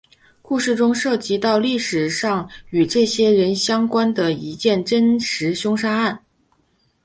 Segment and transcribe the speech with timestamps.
[0.41, 6.25] 故事中涉及到历史上与这些人相关的一件真实凶杀案。